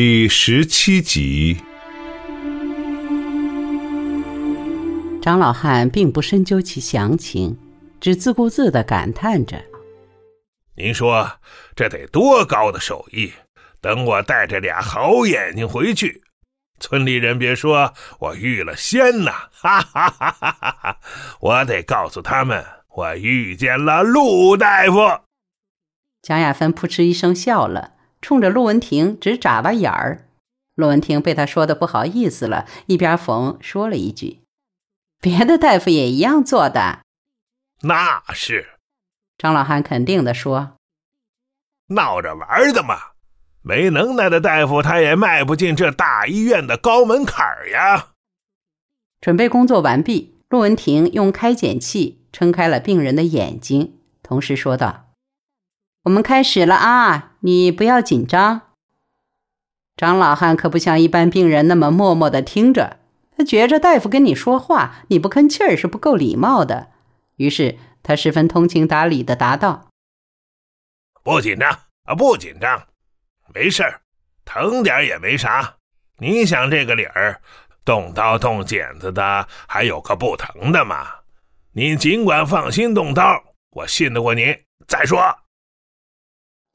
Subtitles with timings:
[0.00, 1.56] 第十七集，
[5.20, 7.58] 张老汉并不深究其详情，
[8.00, 9.60] 只自顾自的感叹着
[10.78, 11.28] ：“您说
[11.74, 13.32] 这得多高的手艺？
[13.80, 16.22] 等我带着俩好眼睛回去，
[16.78, 19.32] 村里人别说我遇了仙呐！
[19.50, 21.00] 哈哈哈哈哈哈！
[21.40, 25.24] 我得告诉他们，我遇见了陆大夫。”
[26.22, 27.94] 蒋亚芬扑哧一声笑了。
[28.20, 30.28] 冲着陆文婷直眨巴眼儿，
[30.74, 34.40] 陆文婷被他说的不好意思了，一边缝说了一句
[35.20, 37.00] ：“别的大夫也一样做的。”
[37.82, 38.78] 那是，
[39.38, 40.76] 张老汉肯定的说
[41.94, 42.98] ：“闹着玩的嘛，
[43.62, 48.08] 没能耐的大夫他也迈不进这大医院的高门槛呀。”
[49.20, 55.07] 准备工作完毕，陆文婷用开检器撑开了病人的眼睛，同时说道。
[56.08, 57.32] 我们开始了啊！
[57.40, 58.62] 你不要紧张。
[59.94, 62.96] 张老汉可不像一般病人那么默默的听着，
[63.36, 66.88] 他觉着大夫跟你说话，你不吭气儿是不够礼貌的。
[67.36, 69.90] 于是他十分通情达理的答道
[71.22, 71.70] ：“不紧张
[72.04, 72.86] 啊，不紧张，
[73.54, 74.00] 没事儿，
[74.46, 75.74] 疼点也没啥。
[76.16, 77.38] 你想这个理儿，
[77.84, 81.06] 动刀动剪子的还有个不疼的吗？
[81.72, 84.56] 你尽管放心动刀，我信得过你。
[84.86, 85.20] 再说。”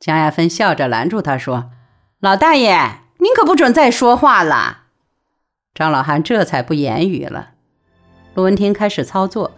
[0.04, 1.72] 江亚芬笑着拦住他说
[2.20, 2.76] ：“老大爷，
[3.20, 4.88] 您可不准再说话了。”
[5.73, 7.52] 张老汉这才不言语了。
[8.34, 9.52] 陆文婷开始操作，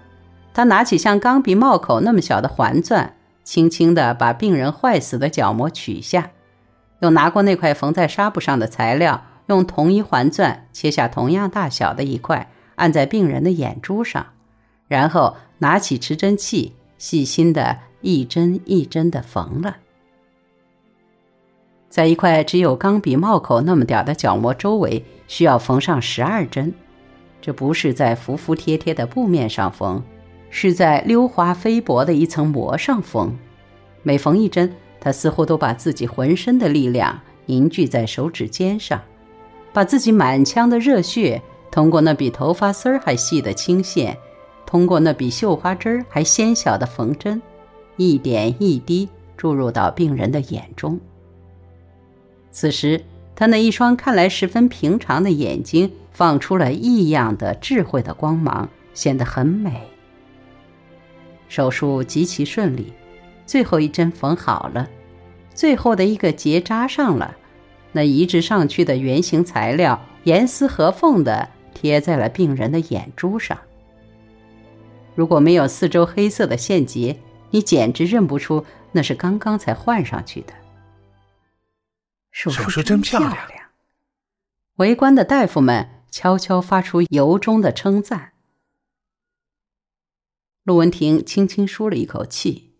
[0.53, 6.29] 他拿起像钢笔帽口那么小的环钻，轻轻地把病人坏死的角膜取下，
[6.99, 14.27] 又拿过那块缝在纱布上的材料，用同一环钻切下同样大小的一块，按在病人的眼珠上，
[14.87, 19.77] 然后拿起持针器，细心的一针一针地缝了。
[21.95, 26.73] 在一块只有钢笔帽口那么点的角膜周围，需要缝上十二针。
[27.39, 30.03] 这不是在服服帖帖的布面上缝，
[30.49, 33.33] 是在溜滑飞薄的一层膜上缝。
[34.03, 39.01] 每缝一针，他似乎都把自己浑身的力量凝聚在手指尖上，
[39.71, 41.41] 把自己满腔的热血，
[41.71, 44.17] 通过那比头发丝儿还细的青线，
[44.65, 47.41] 通过那比绣花针儿还纤小的缝针，
[47.95, 49.07] 一点一滴
[49.37, 50.99] 注入到病人的眼中。
[52.55, 53.03] 此时，
[53.35, 59.81] 他那一双看来十分平常的眼睛放出了异样的智慧的光芒，显得很美。
[61.49, 62.93] 手术极其顺利，
[63.45, 64.87] 最后一针缝好了，
[65.53, 67.35] 最后的一个结扎上了，
[67.91, 73.57] 那移植上去的圆形材料严丝合缝地贴在了病人的眼珠上。
[75.13, 77.17] 如果没有四周黑色的线结，
[77.51, 78.63] 你简直认不出
[78.93, 80.53] 那是刚刚才换上去的。
[82.35, 83.37] 手术真漂亮！
[84.75, 88.33] 围观的大夫们悄悄发出由衷的称赞。
[90.63, 92.73] 陆文婷轻轻舒了一口气，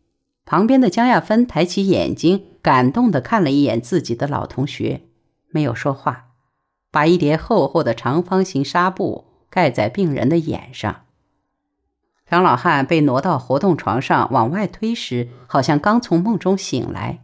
[0.44, 5.04] 旁边的江亚芬抬起眼睛，感动的看了一眼自己的老同学，
[5.48, 6.32] 没有说话，
[6.92, 11.06] 把一叠厚厚的长方形纱布盖在病人的眼上。
[12.30, 17.24] 张老汉被挪到活动床上往外推时，好像刚从梦中醒来，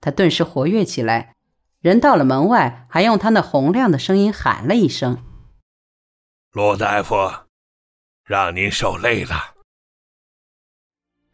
[0.00, 1.33] 他顿时活跃起来。
[1.84, 5.18] 人到了门外，还用他那洪亮的声音喊了一声
[6.52, 7.14] ：“陆大夫，
[8.24, 9.56] 让您受累了。”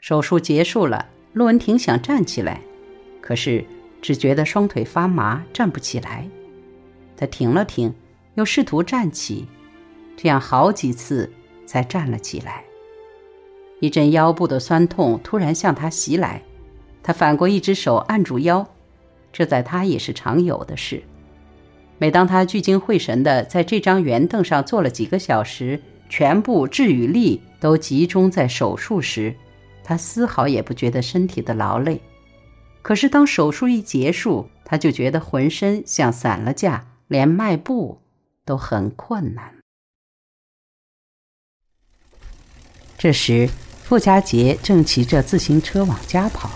[0.02, 2.60] 手术结束了，陆文婷想站起来，
[3.20, 3.64] 可是
[4.02, 6.28] 只觉得双腿发麻，站不起来。
[7.16, 7.94] 他停了停，
[8.34, 9.46] 又试图站起，
[10.16, 11.32] 这样好几次
[11.64, 12.64] 才站了起来。
[13.78, 16.42] 一阵腰部的酸痛突然向他袭来，
[17.04, 18.68] 他反过一只手按住腰。
[19.32, 21.02] 这在他也是常有的事。
[21.98, 29.34] 每当他聚精会神地在这张圆凳上坐了几个小时，全部智与力都集中在手术时，
[29.84, 32.00] 他丝毫也不觉得身体的劳累。
[32.82, 38.00] 可是当手术一结束，他就觉得浑身像散了架，连迈步
[38.46, 39.54] 都很困难。
[42.96, 43.48] 这时，
[43.84, 46.50] 傅家杰正骑着自行车往家跑。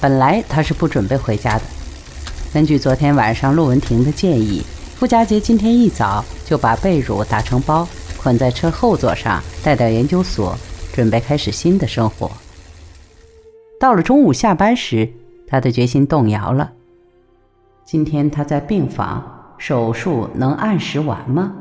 [0.00, 1.62] 本来他是不准备回家的。
[2.52, 4.62] 根据昨天晚上陆文婷的建议，
[4.96, 7.86] 傅家杰今天一早就把被褥打成包，
[8.18, 10.56] 捆在车后座上，带到研究所，
[10.92, 12.30] 准备开始新的生活。
[13.78, 15.08] 到了中午下班时，
[15.46, 16.72] 他的决心动摇了。
[17.84, 21.52] 今天他在病房，手术能按时完吗？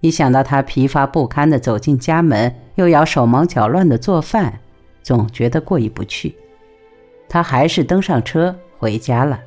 [0.00, 4.60] 一想到他疲乏不堪地走进家门，又要手忙脚乱地做饭，
[5.02, 6.34] 总觉得过意不去。
[7.32, 9.40] 他还是登上车回家了。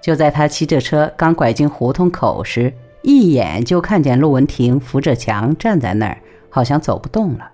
[0.00, 2.72] 就在他骑着车刚拐进胡同口时，
[3.02, 7.50] 一眼就看见陆文婷扶着墙站在那儿，好像走不动了。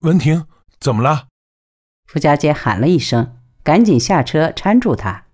[0.00, 0.44] 文婷，
[0.80, 1.28] 怎么了？
[2.04, 5.26] 傅家杰喊了一声，赶紧下车搀住他。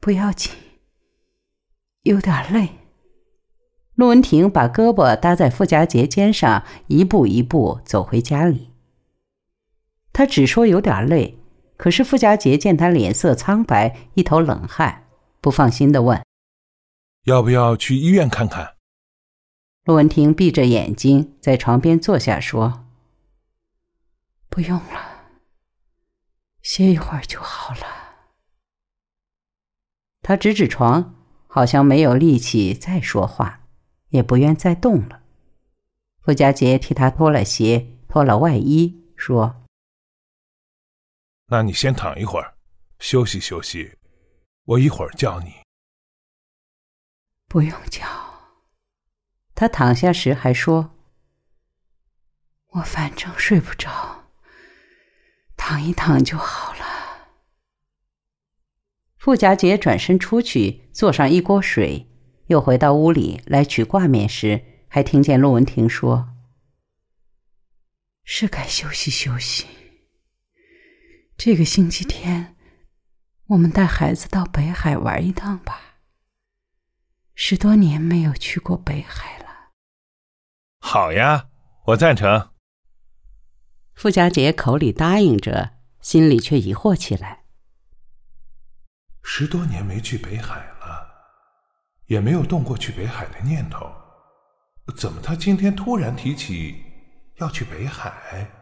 [0.00, 0.50] 不要紧，
[2.04, 2.70] 有点累。
[3.96, 8.71] 陆文婷把胳膊搭在傅家杰肩上，一步一步走回家里。
[10.12, 11.38] 他只说有点累。
[11.78, 15.08] 可是傅家杰见他脸色苍白，一头冷汗，
[15.40, 16.22] 不放心的问
[17.26, 18.76] ：“要不要去医院看看？”
[19.84, 22.84] 陆文婷闭着眼睛在床边坐下，说
[24.48, 25.24] ：“不用了，
[26.62, 27.80] 歇一会儿就好了。”
[30.22, 31.16] 他指指床，
[31.48, 33.62] 好像没有力气再说话，
[34.10, 35.22] 也不愿再动了。
[36.20, 39.61] 傅家杰替他脱了鞋，脱了外衣，说。
[41.52, 42.54] 那你先躺一会儿，
[42.98, 43.98] 休息休息，
[44.64, 45.52] 我一会儿叫你。
[47.46, 48.06] 不用叫。
[49.54, 50.96] 他躺下时还说
[52.72, 54.30] ：“我反正睡不着，
[55.54, 56.86] 躺一躺就好了。”
[59.20, 62.08] 傅家杰转身出去，做上一锅水，
[62.46, 66.30] 又回到屋里来取挂面时，还听见陆文婷说
[68.24, 69.66] ：“是该休息休息。”
[71.36, 72.56] 这个星期天，
[73.46, 75.80] 我们带孩子到北海玩一趟吧。
[77.34, 79.70] 十多年没有去过北海了。
[80.80, 81.48] 好呀，
[81.86, 82.50] 我赞成。
[83.94, 87.44] 傅家杰口里答应着，心里却疑惑起来。
[89.22, 91.08] 十多年没去北海了，
[92.06, 93.90] 也没有动过去北海的念头，
[94.96, 96.84] 怎么他今天突然提起
[97.36, 98.61] 要去北海？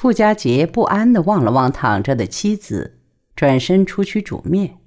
[0.00, 3.00] 傅家杰不安的望了望躺着的妻子，
[3.34, 4.78] 转身出去煮面。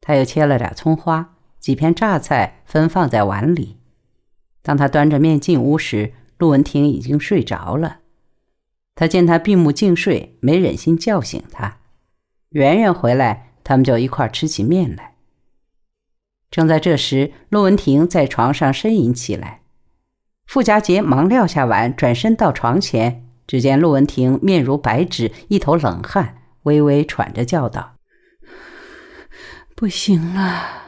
[0.00, 3.78] 他又切了点葱花，几片榨菜分放在碗里。
[4.60, 8.00] 当他端着面进屋时，陆文婷已经睡着了。
[8.96, 11.78] 他见他闭目静睡，没忍心叫醒他。
[12.48, 15.14] 圆圆回来，他们就一块吃起面来。
[16.50, 19.60] 正在这时，陆文婷在床上呻吟起来。
[20.46, 23.21] 傅家杰忙撂下碗，转身到床前。
[23.46, 27.96] 只见陆文婷面如白纸，一头冷汗，微微喘着叫道
[29.74, 30.82] ：“不行了。”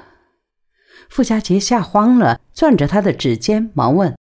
[1.10, 4.16] 傅家杰吓慌了，攥着他的指尖，忙问：“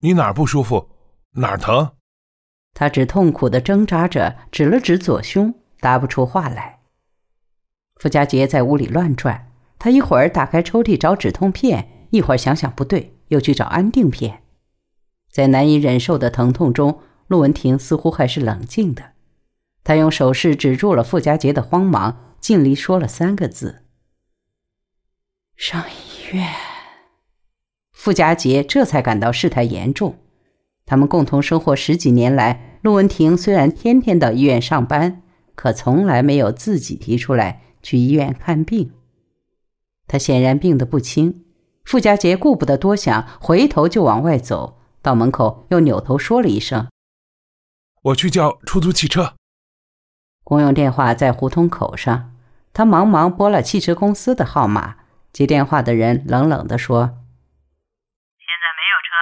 [0.00, 0.88] 你哪儿不舒服？
[1.32, 1.92] 哪儿疼？”
[2.72, 6.78] 他只痛苦的挣扎着，指了指左胸，答不出话来。
[7.96, 14.42] 傅家杰在屋里乱转，他一会儿打开抽屉找止痛片，一会儿想想不对，又去找安定片，
[15.30, 17.02] 在难以忍受的疼痛中。
[17.30, 19.12] 陆文婷似乎还是冷静的，
[19.84, 23.84] 她用手势止住了傅家杰的慌忙，尽力说了三个字
[25.54, 26.48] ：“上医院。”
[27.94, 30.18] 傅家杰这才感到事态严重。
[30.84, 35.22] 他们共同生活十几年来，陆文婷虽然天天到医院上班，
[35.54, 38.90] 可从来没有自己提出来去医院看病。
[40.08, 41.44] 他显然病得不轻。
[41.84, 46.88] 傅家杰顾不得多想，回头就往外走，到门口又扭头说了一声。
[48.02, 49.34] 我去叫出租汽车。
[50.42, 52.34] 公用电话在胡同口上，
[52.72, 54.96] 他忙忙拨了汽车公司的号码。
[55.32, 57.06] 接电话的人冷冷地说
[58.38, 59.12] ：“现在没有车。”“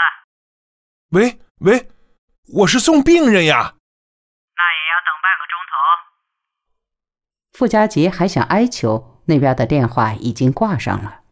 [1.12, 1.90] 喂喂，
[2.60, 3.74] 我是送病人呀。
[4.56, 5.74] ”“那也要等半个钟头。”
[7.58, 11.22] 傅家杰还想哀求，那边的电话已经挂上了。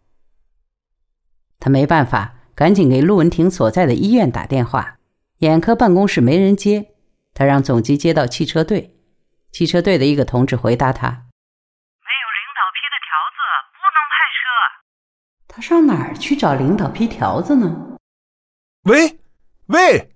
[1.59, 4.99] 他没办法，赶紧给陆文婷所在的医院打电话。
[5.39, 6.96] 眼科办公室没人接。
[7.39, 8.97] 他让总机接到汽车队，
[9.53, 11.11] 汽车队的一个同志回答他
[12.01, 13.39] ：“没有领导批的条子，
[13.77, 14.41] 不能派车。”
[15.47, 17.99] 他上哪儿去找领导批条子呢？
[18.85, 19.21] 喂，
[19.67, 20.15] 喂！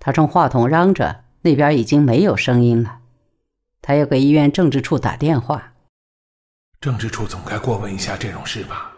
[0.00, 3.02] 他冲话筒嚷着，那边已经没有声音了。
[3.80, 5.74] 他又给医院政治处打电话，
[6.80, 8.92] 政治处总该过问一下这种事吧。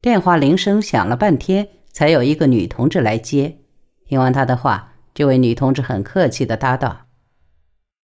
[0.00, 3.58] 电话铃声响了半天，才有一个女同志来接。
[4.06, 4.89] 听完他的话。
[5.20, 6.88] 这位女同志很客气的答道：“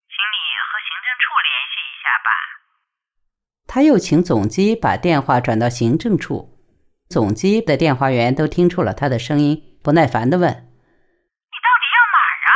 [0.08, 2.32] 请你和行政处联系一下吧。”
[3.68, 6.58] 他又请总机把电话转到行政处，
[7.10, 12.56] 总机的电话员都听出了他的声音，不耐烦的问：“你到底要哪儿啊？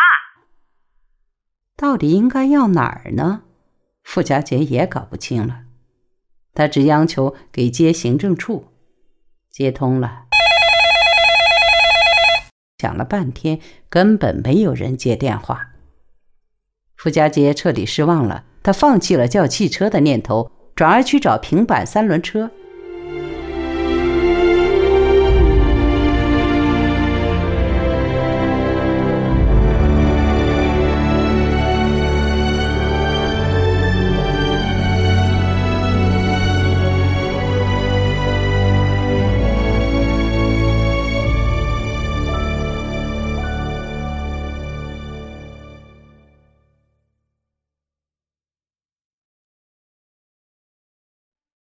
[1.75, 3.43] 到底应该要哪儿呢？”
[4.03, 5.63] 傅家杰也搞不清了，
[6.53, 8.71] 他只央求给接行政处，
[9.49, 10.24] 接通了。
[13.05, 13.59] 半天，
[13.89, 15.69] 根本没有人接电话。
[16.97, 22.51] 傅家杰彻底失望了，他放弃了叫汽车的念头，转而去找平板三轮车。